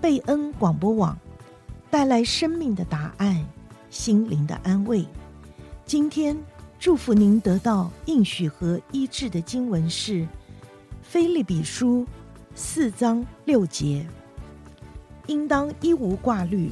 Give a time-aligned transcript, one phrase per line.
[0.00, 1.16] 贝恩广播网，
[1.90, 3.44] 带来生命的答案，
[3.90, 5.04] 心灵的安慰。
[5.84, 6.34] 今天
[6.78, 10.22] 祝福您得到应许和医治的经文是
[11.02, 12.00] 《腓利比书》
[12.54, 14.06] 四章六节，
[15.26, 16.70] 应当一无挂虑，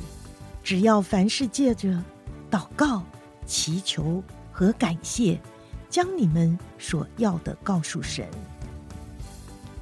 [0.64, 2.02] 只要凡事借着
[2.50, 3.02] 祷告、
[3.44, 5.38] 祈求和感谢，
[5.90, 8.24] 将你们所要的告诉神。《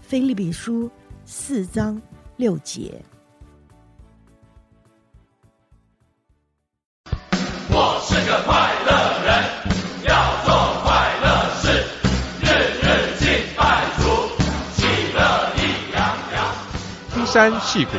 [0.02, 0.88] 腓利比书》
[1.24, 2.02] 四章
[2.36, 3.00] 六节。
[17.36, 17.90] 山戏谷，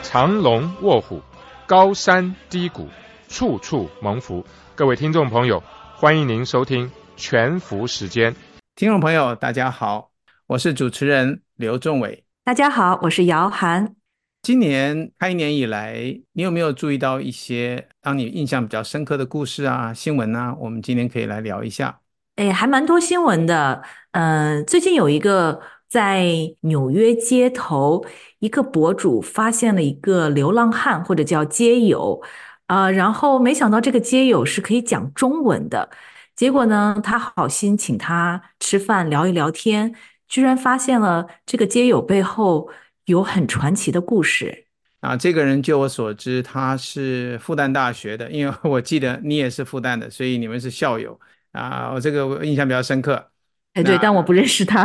[0.00, 1.20] 藏龙卧虎，
[1.66, 2.88] 高山低谷，
[3.28, 4.42] 处处蒙福。
[4.74, 5.62] 各位听众朋友，
[5.94, 8.34] 欢迎您收听全福时间。
[8.76, 10.08] 听众朋友，大家好，
[10.46, 12.24] 我是主持人刘仲伟。
[12.44, 13.94] 大家好，我是姚涵。
[14.40, 20.56] 今年开年以来，你有没有注意到一些让你印象比较深刻的故事啊、新闻啊？
[20.58, 22.00] 我们今天可以来聊一下。
[22.36, 23.82] 哎，还蛮多新闻的。
[24.12, 26.26] 嗯、呃，最近有一个在
[26.60, 28.04] 纽约街头，
[28.38, 32.20] 一个博主发现了一个流浪汉，或者叫街友，
[32.66, 35.88] 啊、然后没想到这个街友是可以讲中文的。
[36.36, 39.94] 结果呢，他好心请他吃饭聊一聊天，
[40.28, 42.70] 居然发现了这个街友背后。
[43.08, 44.66] 有很传奇的故事
[45.00, 45.16] 啊！
[45.16, 51.18] 这个人，据我所知，他是复旦大学的，因为我记得你也是复旦的，所以你们是校友
[51.52, 51.90] 啊。
[51.94, 53.30] 我这个印象比较深刻。
[53.78, 54.84] 哎，对，但我不认识他。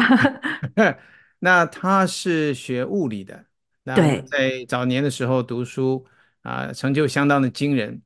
[1.39, 3.45] 那他是学物理的，
[3.83, 6.05] 那，在早年的时候读书
[6.41, 8.01] 啊，成就相当的惊人。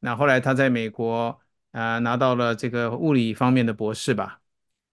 [0.00, 1.38] 那后来他在美国
[1.72, 4.40] 啊，拿到了这个物理方面的博士吧。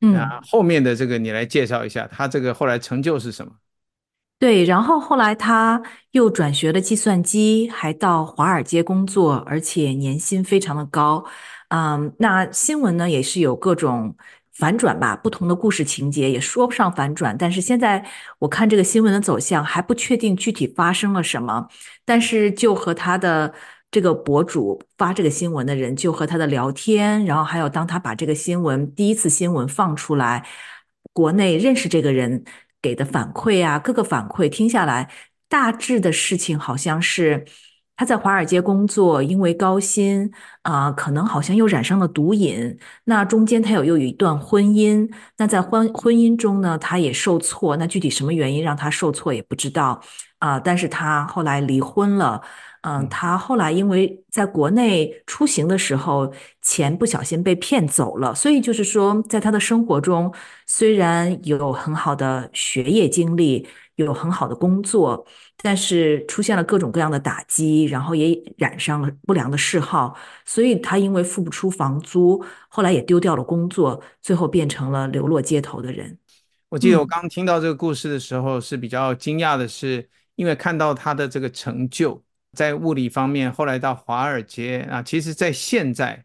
[0.01, 3.53] 嗯，后面的这个你来介绍一下，他这个后来成就是什么？
[4.37, 11.25] 对，然后后来他又转学了计算机，还到华尔街工作，而且年薪非常的高。
[11.69, 14.15] 嗯，那新闻呢也是有各种
[14.57, 17.37] 反转吧，不同的故事情节也说不上反转。
[17.37, 18.05] 但是现在
[18.39, 21.67] 我看这个新闻的走向还不确定具体发生了什么，
[22.05, 23.53] 但是就和他的
[23.91, 30.45] 这个博主发这个新闻的人就和他的聊天，然后还有当他把这个新闻第一次新闻放出来，
[31.13, 32.43] 国内认识这个人。
[32.79, 35.11] 给的反馈啊，各个反馈听下来，
[35.49, 37.43] 大致的事情好像是
[37.97, 40.31] 他在华尔街工作，因为高薪
[40.61, 42.77] 啊、可能好像又染上了毒瘾。
[43.05, 47.75] 那中间他有又有一段婚姻，那在婚婚姻中呢，他也受挫。
[47.77, 50.01] 那具体什么原因让他受挫也不知道
[50.39, 52.41] 啊、但是他后来离婚了。
[52.81, 60.33] 嗯，他后来因为在国内出行的时候，钱不小心被骗走了，所以就是说，在他的生活中，
[60.65, 65.25] 虽然有很好的学业经历，有很好的工作，
[65.61, 70.15] 但是出现了各种各样的打击，然后也染上了不良的嗜好，
[70.45, 76.17] 所以他因为付不出房租，后来也丢掉了工作，最后变成了流落街头的人。
[76.69, 82.23] 我记得我刚听到这个故事的时候，是比较惊讶的是，因为看到他的这个成就。
[82.53, 86.23] 在物理方面，后来到华尔街啊，其实，在现在，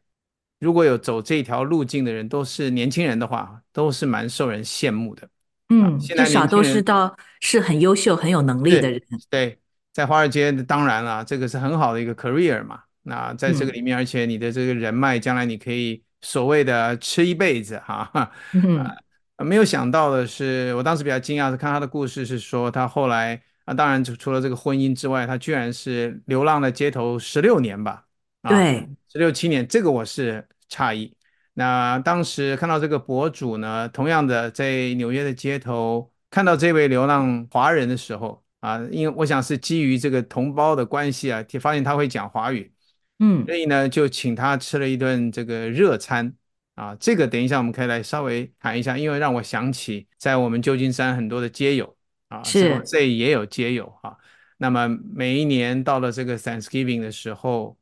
[0.61, 5.29] 如果有走这条路径的人，都是年轻人的话，都是蛮受人羡慕的。
[5.69, 9.03] 嗯，至少都是到是很优秀、很有能力的人。
[9.29, 9.59] 对，对，
[9.93, 12.81] 在华尔街，当然了，这个是很好的一个 career 嘛。
[13.03, 18.31] 那在这个里面，而且你的这个人脉，将来你可以所谓的吃一辈子哈。
[18.53, 18.97] 嗯、啊，
[19.45, 23.43] 没有想到的是，我当时比较惊讶的看他的故事，是说他后来。
[23.65, 28.07] 啊，当然，除除了这个婚姻之外，他居然是流浪在街头十六年吧？
[28.43, 31.17] 啊对，十六七年，这个我是诧异。
[31.55, 42.73] 那当时看到这个博主呢，同样的在纽约的街头看到这位流浪华人的时候啊，因为我想是基于这个同胞的关系啊，发现他会讲华语，
[43.21, 46.35] 嗯，所以呢就请他吃了一顿这个热餐
[46.75, 46.97] 啊。
[46.99, 51.95] 这个等一下我们可以来稍微谈一下，因为让我想起在我们旧金山很多的街友。
[52.33, 54.17] 啊，是，这也有皆有哈。
[54.57, 57.77] 那么每一年到了这个 Thanksgiving 的时候，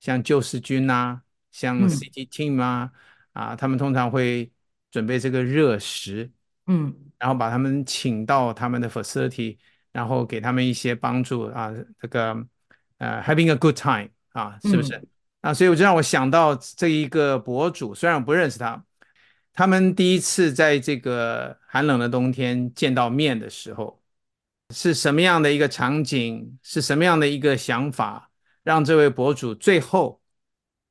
[0.00, 1.20] 像救世军呐，
[1.52, 2.90] 像 City Team 啊，
[3.34, 4.50] 嗯、啊，他们通常会
[4.90, 6.28] 准备这个热食，
[6.66, 9.58] 嗯，然后把他们请到他们的 facility，
[9.92, 12.34] 然后给他们一些帮助啊，这个
[12.98, 14.96] 呃 having a good time 啊，是不是？
[14.96, 15.06] 嗯、
[15.42, 18.84] 啊，所以我就让我想到这一个博主，虽然我不认识他。
[19.54, 24.02] 他们第一次在这个寒冷的冬天见到面的时候，
[24.70, 26.58] 是什么样的一个场景？
[26.60, 28.30] 是什么样的一个想法，
[28.64, 30.20] 让这位博主最后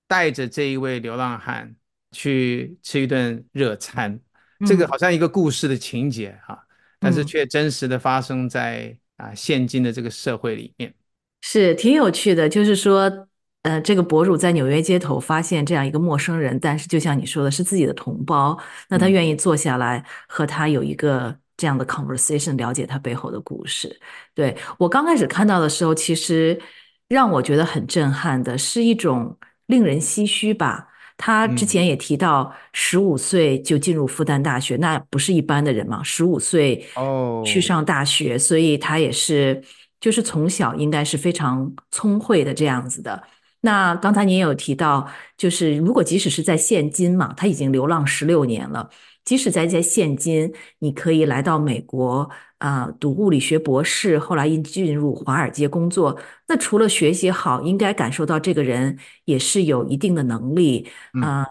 [0.07, 1.75] 带着这一位流浪汉
[2.11, 4.17] 去吃一顿热餐？
[4.59, 6.63] 嗯、这个好像一个故事的情节哈、啊，
[6.99, 10.93] 但是却真实的发生在啊现今的这个社会里面。
[11.41, 13.27] 是挺有趣的，就是说，
[13.63, 18.57] 呃，这个博主在纽约街头发现这样一个陌生人，但是就像你说的，是自己的同胞，
[18.89, 23.99] 那他愿意坐下来和他有一个这样的 conversation，了解他背后的故事。
[24.35, 26.61] 对，我刚开始看到的时候，其实
[27.07, 29.37] 让我觉得很震撼的是一种
[29.67, 30.89] 令人唏嘘吧。
[31.15, 39.63] 他之前也提到，十五岁就进入复旦大学，那不是一般的人嘛，十五岁哦去上大学，所以他也是。
[40.01, 43.23] 就是从小应该是非常聪慧的这样子的。
[43.65, 45.07] 那刚才您也有提到，
[45.37, 48.89] 就是如果即使是在现今嘛，他已经流浪十六年了。
[49.23, 56.19] 即使在在现今，你可以来到美国啊、呃，读物理学博士，后来又进入华尔街工作。
[56.49, 60.89] 那除了学习好，应该感受到这个人也是有一定的能力
[61.21, 61.47] 啊、呃，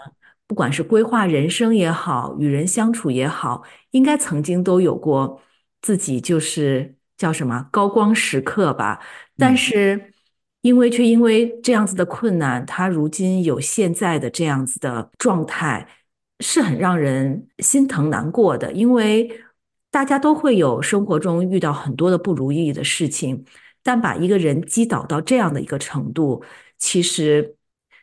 [0.46, 3.62] 不管是规划人生也好，与人相处也好，
[3.92, 5.40] 应该曾经都有过
[5.80, 6.96] 自己就是。
[7.18, 8.98] 叫什么高光时刻吧？
[9.38, 10.11] 但是
[10.62, 15.86] 因为却因为这样子的困难，他如今有现在的这样子的状态，
[16.38, 18.72] 是很让人心疼难过的。
[18.72, 19.28] 因为
[19.90, 23.44] 大家都会有生活中遇到很多的不如意的事情，
[23.82, 26.44] 但把一个人击倒到这样的一个程度，
[26.78, 27.56] 其实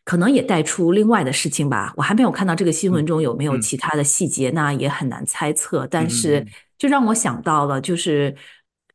[0.04, 1.94] 可能也带出另外的事情吧。
[1.96, 5.88] 我还没有看到这个新闻中有没有其他的细节，那也很难猜测。
[5.90, 6.46] 但是
[6.78, 8.36] 就让我想到了，就是。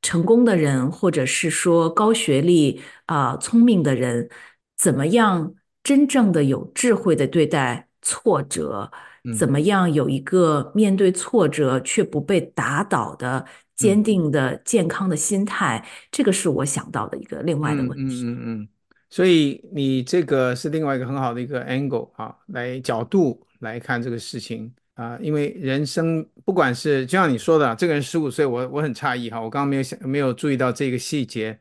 [0.05, 4.29] 成功的人，或者是说高学历啊、呃、聪明的人，
[4.77, 8.91] 怎么样真正的有智慧的对待挫折？
[9.39, 15.83] 怎么样有一个面对挫折却不被打倒的坚定的健康的心态？
[16.11, 18.23] 这个是我想到的一个另外的问题。
[18.23, 18.69] 嗯嗯嗯。
[19.09, 24.71] 所以你这个是另外一个很好的一个 angle 啊，来角度来看这个事情。
[24.95, 31.59] 啊，因为人生不管是就像你说的，这个人十五岁，我我很诧异哈，我刚刚没有想没有注意到这个细节，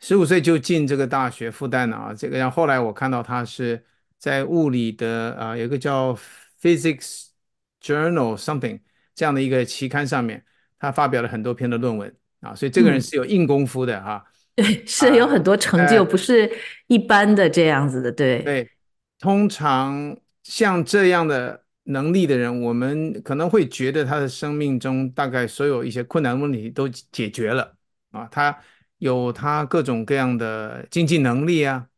[0.00, 3.82] 十五岁就进这个大学复旦了啊，这个然后后来我看到他是
[4.18, 6.14] 在物理的啊，有一个叫
[6.60, 7.28] Physics
[7.82, 8.80] Journal Something
[9.14, 10.44] 这样的一个期刊上面，
[10.78, 14.22] 他发表了很多篇的论文啊，所以这个人是有硬功夫的哈。
[14.54, 16.52] 对、嗯，是有很多成就，啊、不是
[16.88, 18.42] 一般的这样子的，对。
[18.42, 18.70] 对，
[19.18, 21.61] 通常像这样的。
[21.84, 27.76] 能力的人，我们可能会觉得他的生命中大概所有一些困难问题都解决了
[28.12, 28.56] 啊，他
[28.98, 31.88] 有他各种各样的经济能力啊，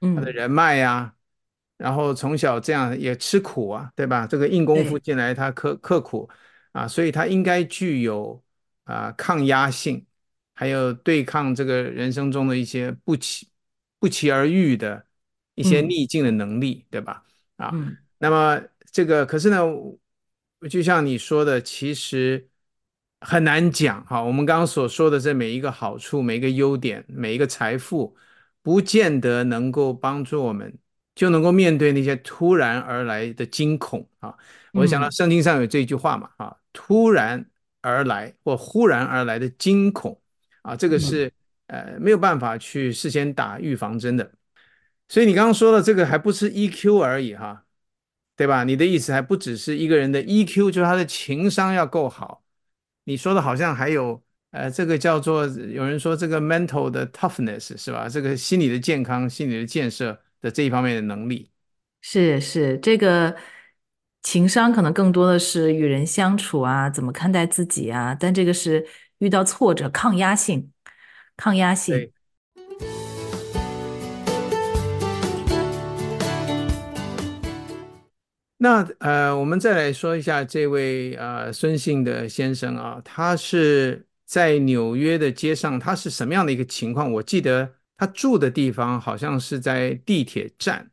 [0.00, 1.14] 他的人脉呀，
[1.78, 4.26] 然后从小这样也吃苦啊，对吧？
[4.26, 6.28] 这个硬功夫进来，他刻刻苦
[6.72, 8.42] 啊，所以他应该具有
[8.84, 10.04] 啊抗压性，
[10.52, 13.48] 还有对抗这个人生中的一些不期
[13.98, 15.06] 不期而遇的
[15.54, 17.24] 一些逆境的能力，对吧？
[17.56, 17.72] 啊，
[18.18, 18.60] 那么。
[18.92, 19.58] 这个可是呢，
[20.68, 22.48] 就像你说的，其实
[23.20, 24.22] 很难讲哈。
[24.22, 28.16] 我们刚刚所说的这每一个好处、每一个优点、每一个财富，
[28.62, 30.76] 不见得能够帮助我们，
[31.14, 34.34] 就能够面对那些突然而来的惊恐啊。
[34.72, 37.48] 我想到圣经上有这句话嘛，啊，突然
[37.80, 40.20] 而来或忽然而来的惊恐
[40.62, 41.32] 啊，这个是
[41.68, 44.30] 呃没有办法去事先打预防针的。
[45.08, 47.64] 所以你刚刚说的这个还不是 EQ 而已哈。
[48.40, 48.64] 对吧？
[48.64, 52.42] 你的意思还不只是一个人的 EQ，就是他的情商要够好。
[53.04, 58.08] 你说的好像还有，呃，这个叫做有人说这个 mental 的 toughness 是吧？
[58.08, 61.50] 这个心理的健康、心理的建设的这一方面的能力。
[62.00, 63.36] 是是，这个
[64.22, 68.16] 情商可能更多的是与人相处啊，怎么看待自己啊？
[68.18, 68.86] 但这个是
[69.18, 70.72] 遇到挫折，抗压性，
[71.36, 72.10] 抗压性。
[78.62, 87.10] 那呃，我们再来说一下这位呃孙姓的先生啊，他是在纽约的街上，他是什么样的一个情况？
[87.10, 90.90] 我记得他住的地方好像是在地铁站，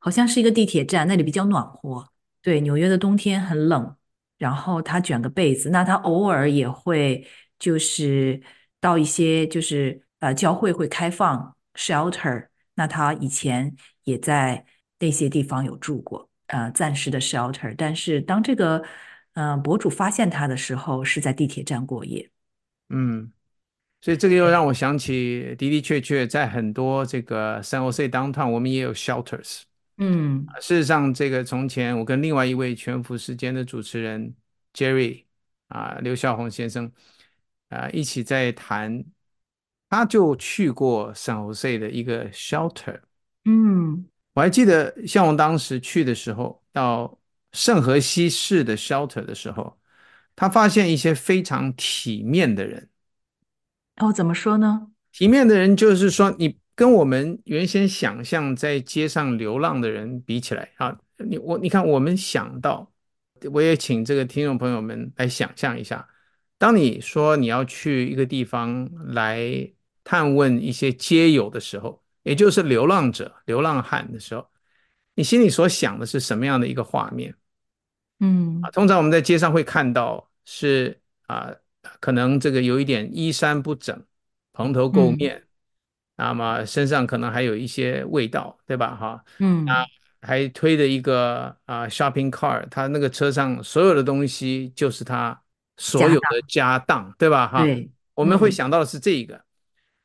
[0.00, 2.08] 好像是一个地铁站，那里比较暖和。
[2.40, 3.94] 对，纽约的冬天很冷，
[4.38, 7.28] 然后他卷个被子，那他偶尔也会
[7.58, 8.40] 就是
[8.80, 14.64] 到一些就是呃教会会开放 shelter，那他以前也在
[14.98, 16.30] 那些地方有住过。
[16.52, 18.84] 呃，暂时的 shelter，但是当这个
[19.32, 22.30] 呃博主发现他的时候，是在地铁站过夜。
[22.90, 23.32] 嗯，
[24.02, 29.62] 所以这个又让我想起的的确确在很多这个 San Jose downtown，我们也有 shelters。
[29.96, 34.34] 嗯，事实上，这个从前我跟另外一位全福时间的主持人
[34.74, 35.24] Jerry
[35.68, 36.92] 啊刘孝宏先生
[37.70, 39.02] 啊一起在谈，
[39.88, 43.00] 他就去过 San Jose 的一个 shelter。
[43.46, 44.06] 嗯。
[44.34, 47.18] 我还记得，像我当时去的时候，到
[47.52, 49.78] 圣荷西市的 shelter 的时候，
[50.34, 52.88] 他发现一些非常体面的人。
[53.96, 54.88] 哦，怎么说呢？
[55.12, 62.90] 体面的人就是说，你跟我们原先想象在街上流浪的人比起来啊，你我你看，我们想到，
[63.52, 66.08] 我也请这个听众朋友们来想象一下，
[66.56, 69.70] 当你说你要去一个地方来
[70.02, 74.46] 探问一些街友的时候，也就是流浪者、流浪汉的时候，
[75.14, 77.34] 你心里所想的是什么样的一个画面？
[78.20, 81.52] 嗯啊，通常我们在街上会看到是啊，
[82.00, 84.02] 可能这个有一点衣衫不整。
[84.54, 85.48] 蓬头垢面，嗯、
[86.16, 88.94] 那么身上可能还有一些味道，对吧？
[88.94, 89.86] 哈，嗯，啊，
[90.20, 95.42] 还推着一个啊 shopping cart，他那个车上所有的东西就是他
[95.78, 97.48] 所有的家当，对吧？
[97.48, 99.34] 哈，对，我们会想到的是这个。
[99.34, 99.44] 嗯、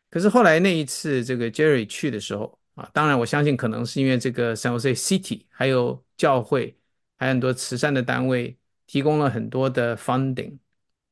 [0.09, 6.77] 可是后来那一次这个 Jerry 去的时候啊，当然我相信可能是因为这个 San Jose City 还有教会，
[7.17, 10.57] 还有很多慈善的单位提供了很多的 funding，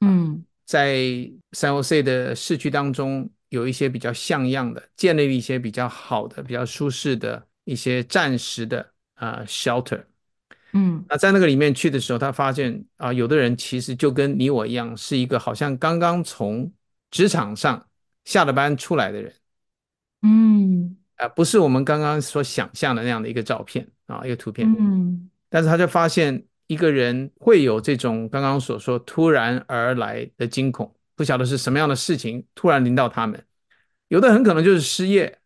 [0.02, 0.44] 嗯。
[0.68, 0.96] 在
[1.52, 8.80] San Jose 的市区当中，有一些比较像样的，建立一些比较好的、比较舒适的一些暂时的
[9.14, 10.04] 啊、呃、shelter。
[10.74, 16.74] 嗯，那在那个里面去的时候，他发现啊、呃，有的人其实就跟你我一样，是一个好像刚刚从
[17.12, 17.88] 职场上
[18.26, 19.34] 下了班出来的人。
[20.22, 24.70] 嗯，啊、呃，不是我们刚刚所想象的那样的一个照片啊，一个图片。
[24.78, 26.46] 嗯，但是他就发现。
[26.68, 33.40] 一个人会有这种刚刚所说突然而来的惊恐，不晓得是什么样的事情突然临到他们。
[34.08, 35.38] 有的很可能就是失业，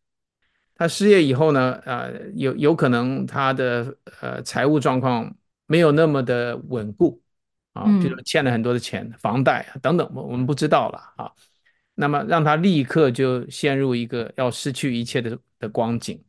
[0.75, 7.21] 他失业以后呢，呃，有有可能他的呃财务状况没有那么的稳固
[7.73, 11.29] 啊，比如欠了很多的钱，嗯、房贷啊等等，我我们不知道了啊。
[11.99, 16.23] 那么让他立刻就陷入一个要失去一切的的光景。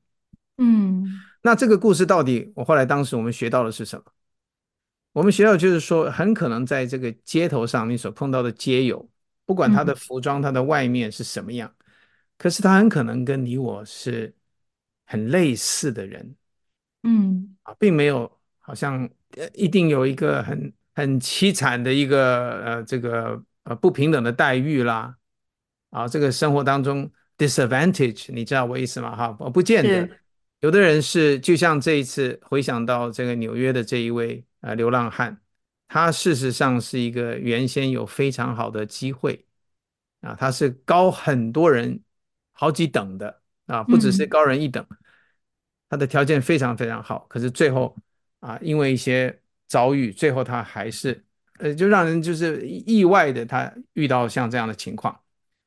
[0.59, 1.07] 嗯，
[1.43, 4.05] 那这个故事到底，我后来当时我们学到的是什么？
[5.13, 9.09] 我们学到就是说，很可能在这个街头上，你所碰到的街友，
[9.47, 11.73] 不管他的服装、他的外面是什么样，
[12.37, 14.35] 可是他很可能跟你我是
[15.07, 16.35] 很类似的人，
[17.05, 19.09] 嗯啊，并没有好像
[19.55, 25.17] 一定有一个很很凄惨的一个呃这个呃不平等的待遇啦，
[25.91, 29.15] 啊，这个生活当中 disadvantage，你知道我意思吗？
[29.15, 30.09] 哈，我不见得，
[30.61, 34.45] 有的人是就像这一次回想到这个纽约的这一位。
[34.63, 35.41] 呃，流浪汉，
[35.89, 39.47] 他事实上是一个原先有非常好的机会
[40.21, 41.99] 啊，他是高很多人
[42.53, 44.97] 好几等的啊，不只是高人一等，嗯、
[45.89, 47.97] 他的条件非常非常好，可是最后
[48.41, 49.35] 啊，因为一些
[49.67, 51.25] 遭遇，最后他还是
[51.59, 55.19] 呃，就让人就是意外的，他遇到像这样的情况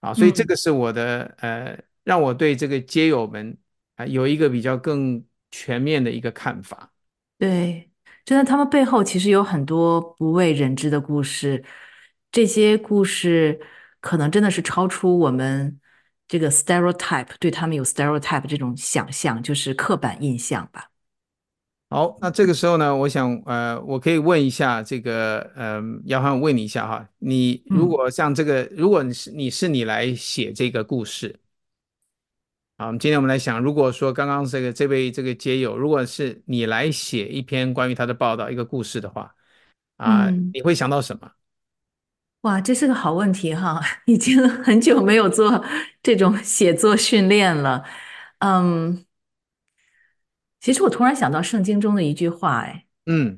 [0.04, 3.58] 啊，所以这个是我的、嗯、呃，让我对这个街友们
[3.96, 6.92] 啊有一个比较更全面的一个看法，
[7.38, 7.90] 对。
[8.26, 11.62] 真的，他们背后其实有很多不为人知的故事，
[12.32, 13.60] 这些故事
[14.00, 15.78] 可能真的是超出我们
[16.26, 20.93] 这个 stereotype，对他们有 stereotype 这种想象，就是刻板印象吧。
[21.94, 31.40] 好，那这个时候呢，我想，呃，我可以问一下这个，嗯、呃，姚翰问你一下哈，你如果像这个，嗯、如果你是你是你来写这个故事。
[32.80, 39.36] 好，今天我们来想，如果说刚刚这个这位这个街友，如果是你来写一篇关于他的报道，一个故事的话，
[39.98, 41.30] 啊，嗯、你会想到什么？
[42.42, 45.64] 哇，这是个好问题哈， 已经很久没有做
[46.02, 47.84] 这种写作训练了。
[48.40, 49.06] 嗯，
[50.63, 53.38] 其实我突然想到圣经中的一句话，哎，嗯，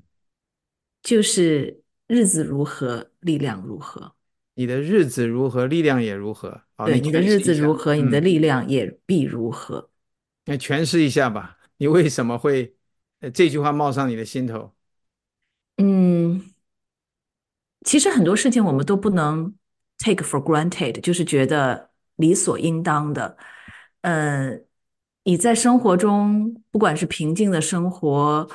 [1.01, 4.13] 就是日子如何，力量如何。
[4.53, 6.61] 你的日子如何，力量也如何。
[6.75, 9.89] 好，对，你，的日子如何，嗯、你的力量也必如何。
[10.45, 12.75] 那诠释一下吧，你为什么会
[13.33, 14.75] 这句话冒上你的心头？
[15.77, 16.51] 嗯，
[17.81, 19.51] 其实很多事情我们都不能
[19.97, 23.35] take for granted，就是觉得理所应当的。
[24.01, 24.59] 呃，
[25.25, 28.47] 你在生活中，不管是平静的生活，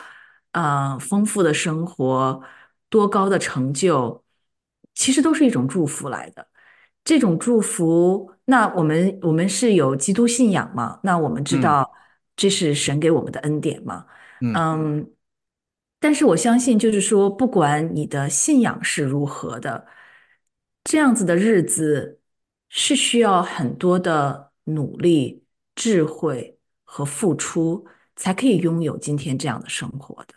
[0.52, 2.40] 啊、呃，丰富的生活，
[2.88, 4.24] 多高的成就。
[4.94, 6.46] 其实都是一种祝福来的，
[7.04, 11.00] 这种祝福，那我们我们是有基督信仰嘛？
[11.02, 11.90] 那我们知道
[12.36, 14.06] 这是神给我们的恩典嘛？
[14.40, 15.10] 嗯，嗯，
[15.98, 19.86] 但是我相信，就是说，不管你的信仰是如何的，
[20.84, 22.20] 这样子的日子
[22.68, 26.58] 是需要很多的努力、智慧
[26.92, 30.34] 和付出，才可以拥有今天这样的生活的。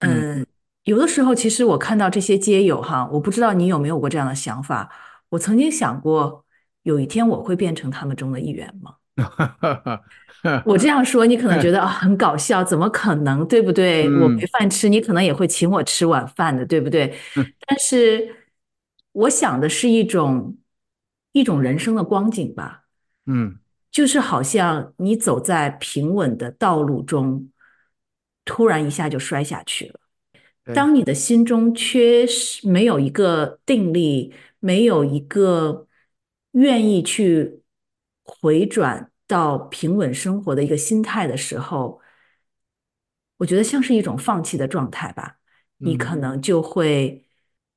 [0.00, 0.40] 嗯。
[0.40, 0.46] 嗯
[0.84, 4.90] 有的时候，其实我看到这些街友哈，我不知道你有没有过这样的想法。
[5.28, 6.42] 我曾经想过，
[6.84, 8.94] 有一天我会变成他们中的一员吗？
[10.64, 14.08] 我这样说，你可能觉得 啊很搞笑，怎么可能，对不对？
[14.22, 17.14] 我没饭吃，你可能也会请我吃晚饭的，对不对？
[17.68, 18.34] 但是
[19.12, 20.56] 我想的是一种
[21.32, 22.84] 一种人生的光景吧。
[23.26, 23.58] 嗯，
[23.90, 27.50] 就是好像你走在平稳的道路中，
[28.44, 30.00] 突然一下就摔下去了。
[30.74, 35.86] 当你的心中缺失，没有一个定力，没有一个
[36.52, 37.62] 愿意去
[38.22, 42.00] 回转到平稳生活的一个心态的时候，
[43.38, 45.36] 我觉得像是一种放弃的状态吧。
[45.80, 47.24] 你可能就会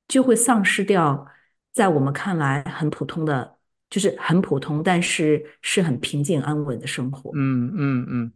[0.07, 1.27] 就会丧失掉
[1.71, 3.59] 在我们看来很普通的，
[3.91, 7.29] 就是很普通，但是是很平静安稳的生活。
[7.35, 8.31] 嗯嗯嗯。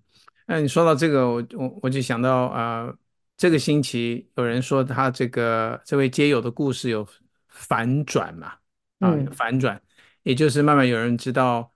[0.45, 2.83] 那你说到这个，我我我就想到啊。
[2.83, 2.97] 呃
[3.37, 7.05] 这个星期有人说他这个这位街友的故事有
[7.49, 8.53] 反转嘛？
[8.99, 9.81] 啊，有反转，
[10.23, 11.73] 也就是慢慢有人知道，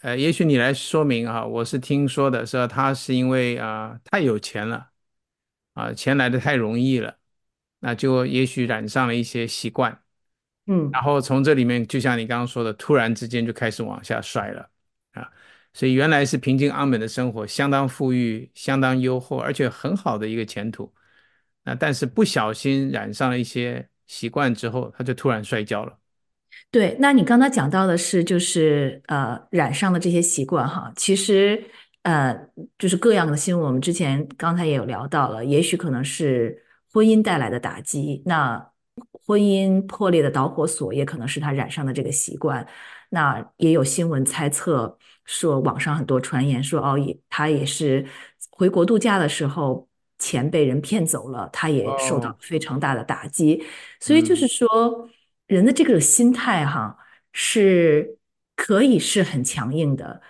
[0.00, 4.88] 呃，也许你来说明啊，我是听说的是他是因为啊太有钱了，
[5.74, 7.18] 啊钱来的太容易了，
[7.80, 10.00] 那就也许染上了一些习惯，
[10.66, 14.68] 嗯，然后从这里面就像你刚刚说的，突然之间就开始往下摔了
[15.12, 15.28] 啊，
[15.72, 20.92] 所以原来是平静安稳的生活，相当富裕，相当优厚，而且很好的一个前途。
[21.64, 25.98] 那但是不小心染上了一些习惯之后，他就突然摔跤了。
[26.70, 31.62] 对，那你刚才讲到的是，就是呃染上了这些习惯哈，其实
[32.02, 32.36] 呃
[32.78, 38.71] 就是各样的新闻，我们之前刚才也有聊到了，也许可能是婚姻带来的打击，那
[39.26, 42.66] 婚姻破裂的导火索也可能是他染上的这个习惯。
[43.10, 48.06] 那也有新闻猜测说，网上很多传言说，哦，也他也是
[48.50, 49.88] 回国度假的时候。
[50.18, 53.56] 钱被人骗走了，他也受到非常大的打击。
[53.56, 53.64] Oh.
[53.98, 55.10] 所以就是说，嗯、
[55.48, 56.96] 人的这个心态哈，
[57.32, 58.18] 是
[58.54, 60.22] 可以是很强硬的，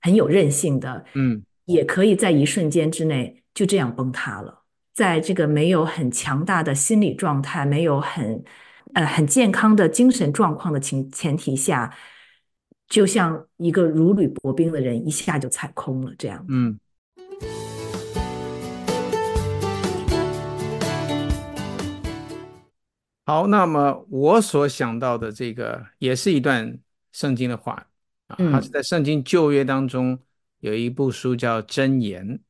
[0.00, 4.57] 很有韧性的，嗯，也可以在一瞬间之内就这样崩塌了。
[4.98, 8.42] 在这个没有很强大的心理状态，没有很
[8.94, 11.94] 呃很健康的精神状况的情前提下，
[12.88, 16.44] 就像一个如履薄冰的人一下就踩空了这样。
[16.48, 16.80] 嗯。
[23.24, 26.76] 好，那么我所想到的这个也是一段
[27.12, 27.86] 圣经的话
[28.26, 30.18] 啊，它是在圣经旧约当中
[30.58, 32.40] 有一部书叫箴言，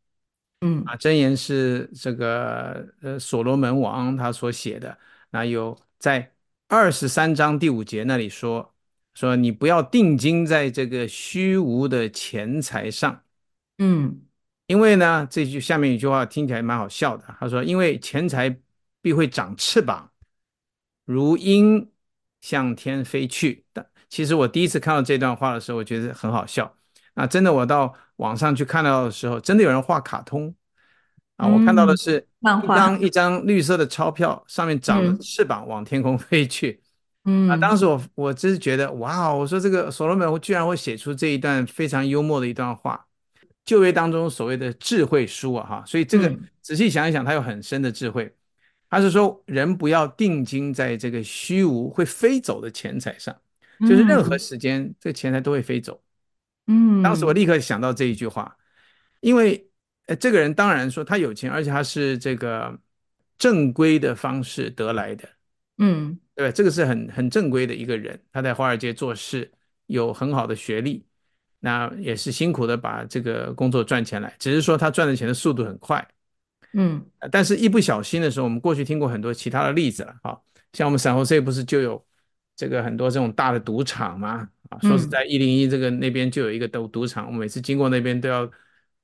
[0.60, 4.98] 嗯啊，箴言是这个呃所罗门王他所写的，
[5.30, 6.32] 那有在
[6.66, 8.74] 二十三章第五节那里说，
[9.14, 13.22] 说你不要定睛在这个虚无的钱财上，
[13.78, 14.20] 嗯，
[14.66, 18.56] 因为呢这句下面一句话听起来蛮好笑的，他说因为钱财
[19.00, 20.10] 必会长翅膀。
[21.04, 21.90] 如鹰
[22.42, 26.76] 向天飞去，但其实我第一次看到这段话的时候，我觉得很好笑。
[27.18, 30.54] 那真的，我到网上去看到的时候，真的有人画卡通
[31.36, 31.48] 啊！
[31.48, 32.24] 我看到的是
[32.62, 36.80] 一张一张绿色的钞票，上面长着翅膀往天空飞去。
[37.24, 43.04] 嗯，啊，当时我我真是觉得哇，我说这个所罗门居然会写出这一段非常幽默的一段话。
[43.64, 48.32] 旧约当中所谓的智慧书啊，哈，所以这个仔细想一想，它有很深的智慧。
[48.88, 53.34] 他是说，人不要定睛在这个虚无会飞走的钱财上，
[53.80, 56.00] 就是任何时间这个钱财都会飞走。
[56.68, 58.56] 嗯，当时我立刻想到这一句话，
[59.20, 59.68] 因为
[60.06, 62.78] 呃，这个人当然说他有钱，而且他是这个
[63.36, 65.28] 正规的方式得来的，
[65.78, 66.52] 嗯，对吧？
[66.52, 69.50] 这个是很很正规的一个人，他在华尔街做事，
[69.86, 71.04] 有很好的学历，
[71.60, 76.06] 那也是辛苦的把这个工作赚钱来，只是说他赚的钱的速度很快。
[76.74, 80.38] 嗯，但是一不小心的时候，我们过去听过很多其他的例子了，哈，
[80.74, 82.06] 像我们陕西不是就有
[82.54, 84.48] 这个很多这种大的赌场吗？
[84.68, 88.50] 啊，说是在一零一这个那边就有一个赌赌场，我每次经过那边都要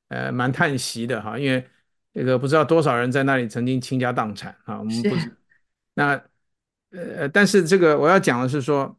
[0.09, 1.67] 呃蛮叹息的哈，因为
[2.13, 5.37] 这个不知道多少人在那里曾经倾家荡产啊，我们不是
[5.95, 6.23] 那
[6.91, 8.97] 呃，但是这个我要讲的是说，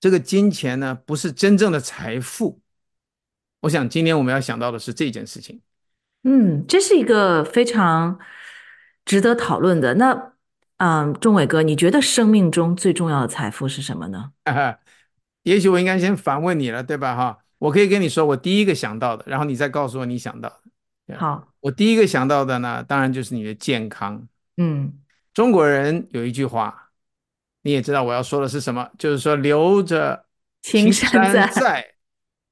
[0.00, 2.60] 这个金钱呢不是真正的财富，
[3.60, 5.60] 我想今天我们要想到的是这件事情。
[6.24, 8.18] 嗯，这是一个非常
[9.04, 9.94] 值得讨论的。
[9.94, 10.32] 那，
[10.78, 14.32] 嗯，钟伟哥，你觉得生命中最重要的财富是什么呢？
[14.42, 14.76] 啊，
[15.48, 17.16] 也许我应该先反问你了，对吧？
[17.16, 20.48] 哈，我可以跟你说我第一个想到的，然后你再告诉我你想到
[21.06, 21.16] 的。
[21.16, 24.28] 好，我第一个想到的呢，当然就是你的健康。
[24.58, 24.92] 嗯，
[25.32, 26.90] 中国人有一句话，
[27.62, 30.26] 你也知道我要说的是什么，就是说留着
[30.60, 31.94] 青山在，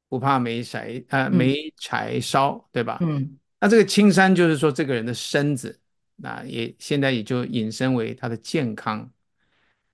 [0.09, 2.99] 不怕没柴，呃，没柴烧，对吧？
[3.03, 3.39] 嗯。
[3.61, 5.81] 那这个青山就是说这个人的身子，
[6.17, 9.11] 那也现在也就引申为他的健康。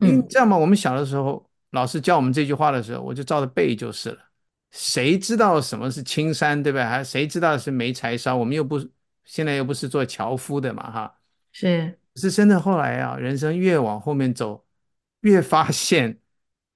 [0.00, 0.56] 嗯，你知道吗？
[0.56, 4.18] 我们小的时候，老师教我们这句话的时候，我就照着背就是了。
[4.70, 6.84] 谁知道什么是青山，对不对？
[6.84, 8.34] 还谁知道是没柴烧？
[8.34, 8.78] 我们又不
[9.24, 11.18] 现在又不是做樵夫的嘛，哈。
[11.50, 12.58] 是，是真的。
[12.58, 14.64] 后来啊，人生越往后面走，
[15.20, 16.18] 越发现，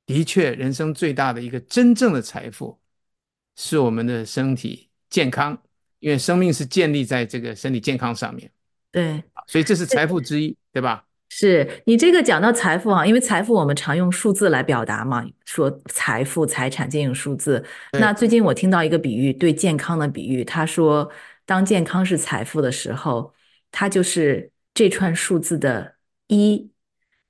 [0.04, 2.78] 的确，人生最大的一个真正的财富，
[3.56, 5.58] 是我们的身体健康，
[5.98, 8.50] 因为生命是建立在这个身体健康上面。
[8.92, 11.05] 对，所以这是财富之一，对吧？
[11.28, 17.64] 是你这个讲到财富啊，因为财富我们常用数字来表达嘛，说财富、财产皆用数字。
[17.92, 21.10] 那最近我听到一个比喻，对健康的比喻，他说，
[21.44, 23.34] 当健康是财富的时候，
[23.70, 25.96] 它就是这串数字的
[26.28, 26.70] 一。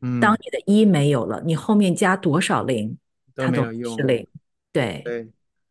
[0.02, 2.96] 嗯，当你的一没有了，你后面加多少零，
[3.34, 4.26] 它都是零。
[4.72, 5.28] 对对。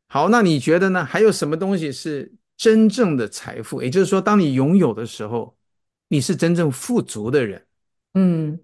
[0.07, 1.05] 好，那你觉得呢？
[1.05, 3.83] 还有什么东西是真正的财富？
[3.83, 5.55] 也就是说，当你拥有的时候，
[6.07, 7.63] 你是真正富足的人。
[8.15, 8.59] 嗯，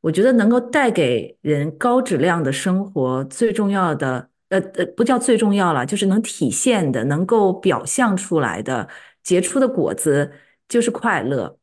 [0.00, 8.88] 我觉得能够带给人高质量的生活，最重要的，呃呃，不叫最重要了，就是能体现的、能够表象出来的、
[9.22, 10.32] 结出的果子，
[10.68, 11.58] 就是快乐。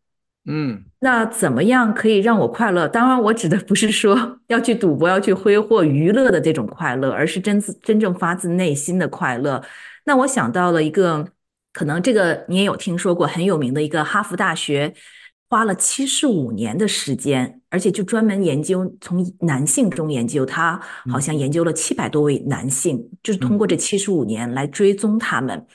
[0.46, 2.88] 嗯，那怎么样可以让我快乐？
[2.88, 9.62] 当然，我指的不是说要去赌博、要去挥霍、娱乐的这种快乐，而是真自真正发自内心的快乐。
[10.06, 11.28] 那我想到了一个，
[11.74, 14.94] 可能这个你也有听说过，很有名的一个哈佛大学。
[15.50, 20.80] 花了七十五年的时间，而且就专门研究从男性中研究，他
[21.12, 25.68] 好像研究了七百多位男性，嗯、就是通过这七十五年来追踪他们，嗯、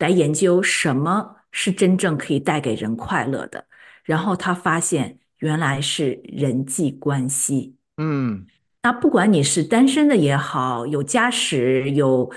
[0.00, 3.64] 来研究什么是真正可以带给人快乐的。
[4.04, 7.76] 然后他发现，原来是人际关系。
[7.96, 8.46] 嗯，
[8.82, 12.30] 那不管你是单身的也好，有家室，有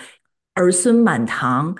[0.53, 1.75] 儿孙满堂。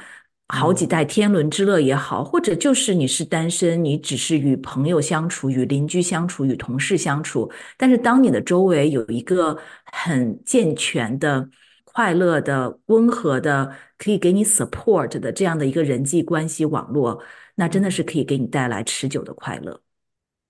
[0.50, 7.52] 好几代天伦之乐也好，或者就是你是单身，你只是与朋友相处、与邻居相处、与同事相处。
[7.76, 9.60] 但是当你的周围有一个
[9.92, 11.50] 很健全的、
[11.84, 17.22] 快乐的、温和的，可以给你 support 的这样的一个人际关系网络，
[17.56, 19.82] 那真的是可以给你带来持久的快乐。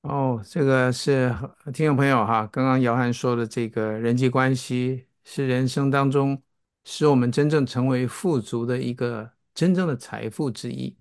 [0.03, 1.35] 哦，这个是
[1.73, 6.39] 听众朋友哈，刚刚姚涵说的这个人际关系是人生当中
[6.85, 9.31] 使我们真正成为富足的一个。
[9.57, 10.95] 真正的财富之一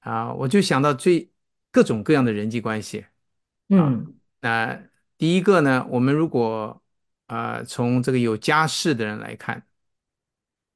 [0.00, 1.30] 啊，我就想到最
[1.72, 3.06] 各种各样的人际关系。
[3.70, 4.78] 嗯，那
[5.16, 6.82] 第一个呢，我们如果
[7.24, 9.66] 啊从这个有家室的人来看，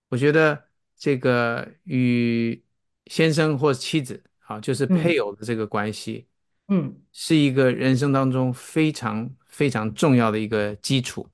[0.08, 0.64] 我觉得
[0.96, 2.64] 这个与
[3.04, 6.26] 先生或妻子啊，就是配偶的这个关系，
[6.68, 11.28] 嗯，是一个人生当中非常非常重要的一个基础。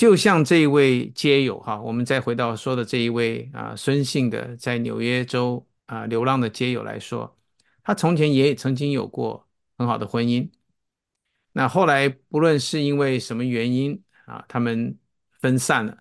[0.00, 7.36] 就像这一位街友哈，我们再回到说的这一位啊，孙姓的在纽约州啊流浪的街友来说，
[7.82, 10.50] 他从前也曾经有过很好的婚姻，
[11.52, 14.98] 那后来不论是因为什么原因啊，他们
[15.38, 15.98] 分散了。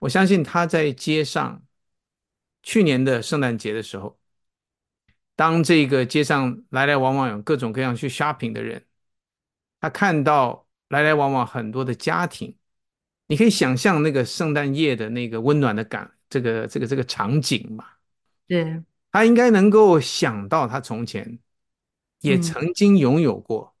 [0.00, 1.62] 我相信他在街上，
[2.62, 4.20] 去年的圣诞节的时候，
[5.34, 8.84] 当这个街上来来往往有各种各样去 shopping 的人，
[9.80, 12.54] 他看到来来往往很多的家庭。
[13.30, 17.84] 你可以想象那个圣诞夜的那个温暖的感，这个这个这个场景嘛？
[18.48, 21.38] 对，他应该能够想到他从前
[22.22, 23.72] 也曾经拥有过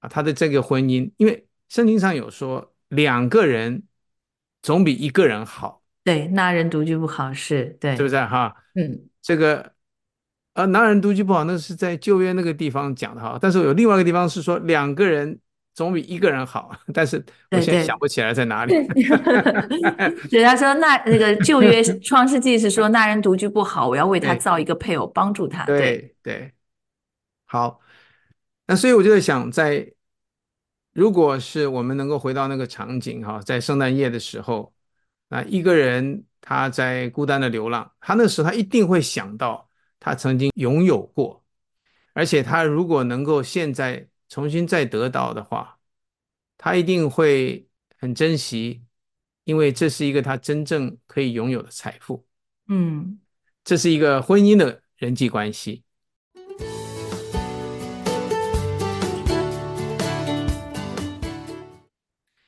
[0.00, 3.82] 啊，他的这个婚姻，因为圣经上有说两个人
[4.60, 5.82] 总比一个人好。
[6.04, 8.54] 对，那人独居不好，是对，是不是哈？
[8.74, 9.72] 嗯，这个
[10.52, 15.40] 呃，那人独居不好，那是在旧约那个地方讲的哈，但是有另外一个地方是说两个人。
[15.78, 18.74] 总比一个人好， 但是我现在想不起来在哪里。
[20.28, 25.64] 人家 说那那个旧约创世纪是说那人独居不好，我要为他造一个配偶帮助他。
[25.66, 26.52] 对对，对，
[27.44, 27.78] 好。
[28.66, 29.88] 那所以我就在想，在
[30.92, 34.74] 如果是我们能够回到那个场景哈，在圣诞夜的时候，
[35.28, 41.40] 那，一个人他在孤单的流浪，他那时候他一定会想到他曾经拥有过，
[42.14, 44.04] 而且他如果能够现在。
[44.28, 45.78] 重新再得到的话，
[46.58, 47.66] 他一定会
[47.98, 48.84] 很珍惜，
[49.44, 52.26] 因为这是一个他真正可以拥有的财富。
[52.68, 53.18] 嗯，
[53.64, 55.82] 这是一个婚姻的人际关系。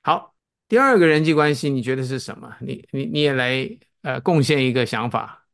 [0.02, 0.34] 好，
[0.68, 2.54] 第二个人际关系，你觉得是什么？
[2.60, 5.46] 你你你也来呃贡献一个想法。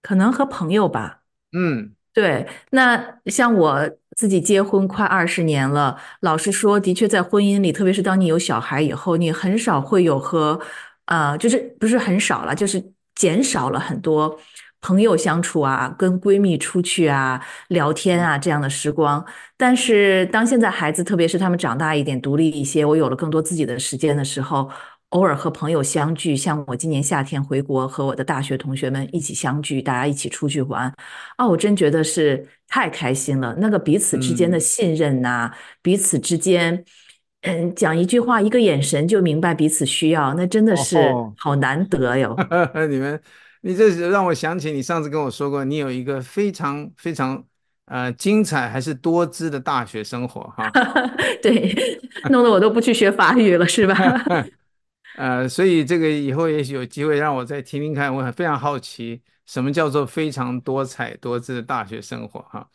[0.00, 1.24] 可能和朋友吧。
[1.50, 1.95] 嗯。
[2.16, 10.58] 对，那像我自己结婚快二十年了，老实说，的确在婚姻里，特别是当你有小孩以后，你很少会有和，
[11.04, 12.82] 呃，就是不是很少了，就是
[13.14, 14.38] 减少了很多
[14.80, 19.22] 朋友相处啊，跟闺蜜出去啊，聊天啊这样的时光。
[19.58, 24.70] 但是当现在孩子，特别是他们长大一点，独立一些，我有了更多自己的时间的时候。
[25.10, 30.92] 偶尔和朋友相聚，像我今年夏天回国，和我的大学同学们一起相聚，大家一起出去玩，
[31.36, 33.54] 啊，我真觉得是太开心了。
[33.58, 36.84] 那个彼此之间的信任呐、啊，嗯、彼此之间，
[37.42, 40.98] 嗯，讲一句话，一个眼神就明白彼此需要，那真的是
[41.38, 42.36] 好难得哟。
[42.90, 43.20] 你们
[43.62, 47.42] 你这是让我想起你上次跟我说过，你有一个非常非常
[47.86, 50.68] 呃精彩还是多姿的大学生活哈。
[51.40, 53.94] 对，弄得我都不去学法语了，是吧？
[55.16, 62.68] 呃，所以这个以后也许有机会让我再听听看，我很非常好奇，什么叫做非常多彩多姿的大学生活哈？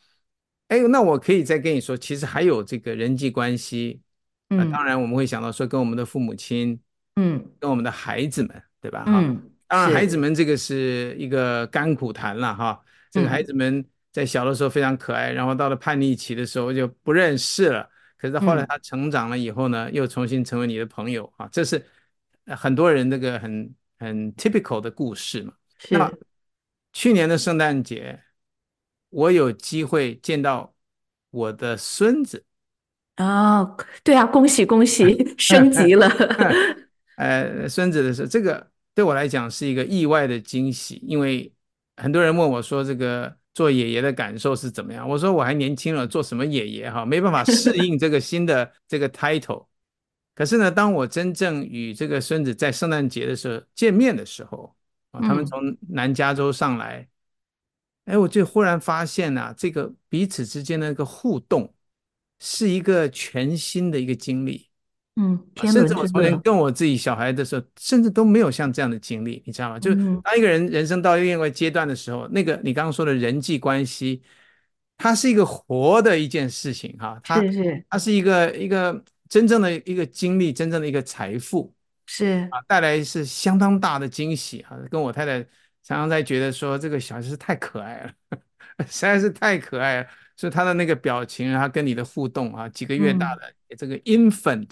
[0.69, 4.01] 哎，那我可以再跟你说，其实还有这个人际关系，
[4.49, 6.79] 嗯、呃，当然我们会想到说跟我们的父母亲，
[7.15, 9.03] 嗯，跟我们的孩子们，对吧？
[9.05, 12.81] 哈、嗯，当然孩子们这个是一个甘苦谈了哈。
[13.11, 21.79] 这个孩子们在小的时候非常可爱，然后到了叛逆期的时候就不认识了，可是后来他成长了以后呢，又重新成为你的朋友啊，这是。
[22.47, 25.53] 很多人那个很很 typical 的故事嘛。
[25.77, 25.97] 是。
[25.97, 26.11] 那
[26.93, 28.19] 去年的圣诞节，
[29.09, 30.73] 我有机会见到
[31.29, 32.43] 我的孙子。
[33.17, 35.05] 哦，对啊，恭喜恭喜，
[35.37, 36.09] 升级了。
[37.17, 41.53] 呃，孙子的时候，这个对我来讲是一个意外的惊喜，因为
[41.97, 45.07] 很多人问我说，这个做爷爷的感受是怎么样？
[45.07, 47.05] 我说我还年轻了，做什么爷爷哈？
[47.05, 49.67] 没办法适应这个新的这个 title。
[50.33, 54.73] 可是呢，当我真正与这个孙子在圣诞节的时候见面的时候，
[55.11, 57.07] 啊，他们从南加州上来，
[58.05, 61.73] 哎，我就忽然发现啊，这个彼此之间的一个互动，
[62.39, 64.69] 是一个全新的一个经历。
[65.17, 69.77] 嗯，甚至我从前跟我自己小孩的时候，甚至都没有像这样的经历，你知道吗？
[69.77, 74.23] 就当一个人人生到另外一个阶段的时候，那个你刚刚说的人际关系，
[74.97, 79.03] 它是一个活的一件事情哈，它是是，它是一个一个。
[79.31, 81.73] 真正的一个经历，真正的一个财富，
[82.05, 84.77] 是啊，带来是相当大的惊喜啊！
[84.91, 85.41] 跟我太太
[85.81, 88.13] 常常在觉得说，这个小孩是太可爱了，
[88.89, 90.07] 实在是太可爱了。
[90.35, 94.67] 所以他的那个表情，他跟你的互动啊，几个月大的这个 infant、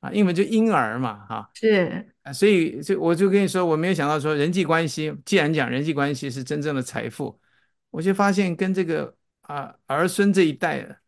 [0.00, 7.38] 嗯、啊，英文就婴儿嘛，哈，是啊，所以就我就跟你说，我没有想到说人际关系，既然讲人际关系是真正的财富，
[7.90, 11.00] 我就发现跟这个啊儿孙这一代。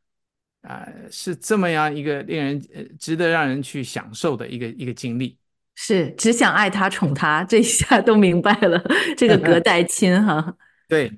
[0.63, 5.39] 啊、呃，是这么样一个令人呃值得让人去享受的一个一个经历，
[5.77, 8.83] 是只想爱他宠他，这一下都明白了
[9.17, 10.57] 这个隔代亲哈。
[10.89, 11.13] 对，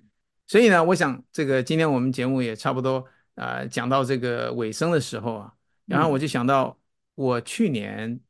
[0.46, 2.98] 所以呢，我想这个今天我们节目也差不多
[3.36, 5.52] 啊、呃，讲到这个尾声的时候啊，
[5.86, 6.78] 然后我就想到
[7.14, 8.20] 我去年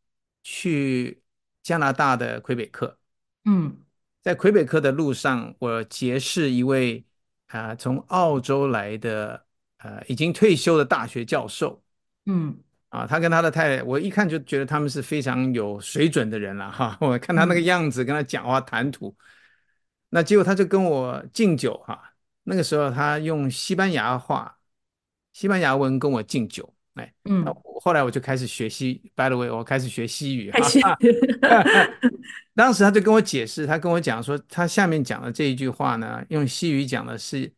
[0.44, 1.20] 去
[1.64, 2.96] 加拿大的魁北克，
[3.44, 3.76] 嗯，
[4.22, 7.04] 在魁北克的路上，我结识一位
[7.48, 9.47] 啊、呃、从澳洲来的。
[9.78, 11.80] 呃，已经退休的大学教授，
[12.26, 16.98] 嗯，啊，他跟他的太太，我一看就觉得他们是非常有水准的人了哈。
[17.00, 19.22] 我看他那个样子，跟他讲话谈吐，嗯，
[20.10, 22.12] 那结果他就跟我敬酒哈。
[22.42, 24.58] 那个时候他用西班牙话、
[25.32, 27.44] 西班牙文跟我敬酒，哎，嗯，
[27.80, 30.98] 后来我就开始学西，by the way，我开始学西语哈。
[32.56, 37.52] 当时他就跟我解释，他跟我讲说，他下面讲的这一句话呢，用西语讲的是。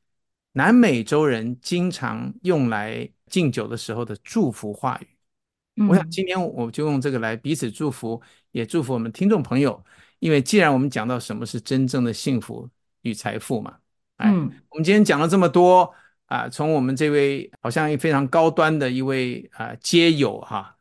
[0.53, 9.83] 南美洲人经常用来敬酒的时候的祝福话语，我想今天我就用这个来彼此祝福，也祝福我们听众朋友。
[10.19, 12.69] 因为既然我们讲到什么是真正的幸福
[13.03, 13.79] 与财富嘛，
[14.17, 14.31] 哎，
[14.69, 15.95] 我们今天讲了这么多
[16.27, 20.77] 啊，从我们这位好像一非常高端的一位啊街友哈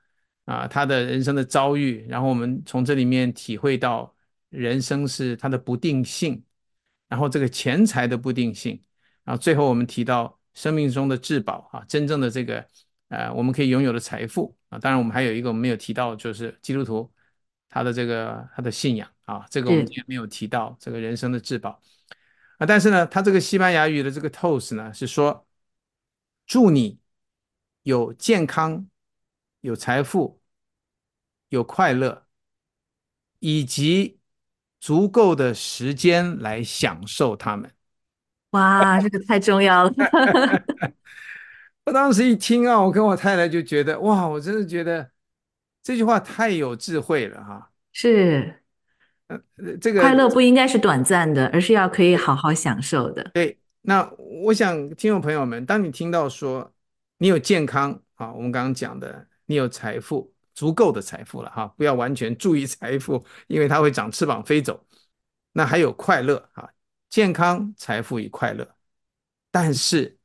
[0.46, 4.14] 啊，他的人生的遭遇，然后我们从这里面体会到
[4.50, 6.44] 人生是它的不定性，
[7.08, 8.82] 然后这个钱财的不定性。
[9.30, 12.66] 然后最后我们提到生命中的至宝啊，真正的这个
[13.10, 14.80] 呃，我们可以拥有的财富啊。
[14.80, 17.08] 当然，我们还有一个我们没有提到，就是基督徒
[17.70, 21.80] 他的这个他的信仰啊，这个我们今天没有提到这个人生的至宝
[22.58, 22.66] 啊。
[22.66, 25.46] 但是呢，他这个西班牙语的这个 toast 呢，是说
[26.48, 27.00] 祝你
[27.84, 28.90] 有健康、
[29.62, 30.42] 有财富、
[31.50, 32.26] 有快乐，
[33.38, 34.20] 以及
[34.80, 37.72] 足够的时间来享受他们。
[38.52, 39.94] 哇，这个太重要了！
[41.86, 45.10] 我当时一听啊，我跟我太太就觉得，哇，我真的觉得
[45.84, 47.70] 这句话太有智慧了哈。
[47.92, 48.62] 是，
[49.28, 49.40] 呃，
[49.80, 53.24] 这个快乐不应该是短暂的，而是要可以好好享受的。
[53.34, 56.72] 对，那我想听众朋友们，当你听到说
[57.18, 64.84] 你有健康啊，我们刚刚讲的，你有财富，足够的财富了哈，不要完全注意财富，因为它会长翅膀飞走。
[65.54, 66.70] 那还有快乐啊。
[67.10, 68.76] 健康、财富与快乐，
[69.50, 70.18] 但是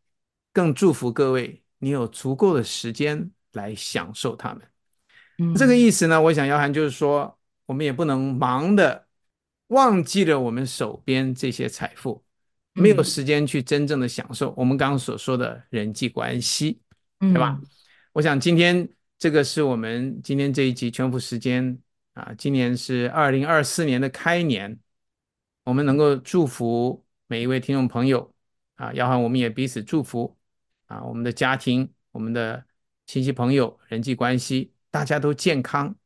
[0.52, 4.62] 更祝福各位，你有足够的时间来享受它们。
[5.38, 9.06] 嗯，这个意思呢，我想要涵就是说，我们也不能忙的
[9.68, 12.22] 忘记了我们手边这些财富，
[12.74, 16.80] 没有时间去真正的享受我们刚刚所说的人际关系，
[17.18, 17.58] 对吧？
[18.12, 18.86] 我想今天
[19.18, 21.78] 这个是我们今天这一集全部时间
[22.12, 24.78] 啊，今年是二零二四年的开年。
[25.64, 28.34] 我们能够祝福每一位听众朋友
[28.76, 30.36] 啊，要和我们也彼此祝福
[30.86, 32.62] 啊，我们的家庭、我们的
[33.06, 35.96] 亲戚朋友、人际关系，大家都健康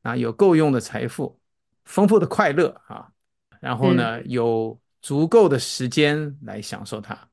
[0.00, 1.38] 啊，有够用的财富、
[1.84, 3.12] 丰富的快乐啊，
[3.60, 7.28] 然后呢，嗯、有足够的时间来享受它。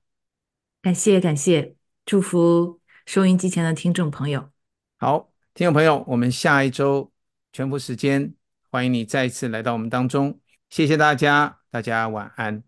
[0.81, 4.49] 感谢感谢，祝福收音机前的听众朋友。
[4.97, 7.09] 好，听众朋友，我们下一周
[7.53, 8.35] 全部时间，
[8.69, 10.37] 欢迎你再一次来到我们当中。
[10.73, 12.63] 谢谢大家，大家晚安。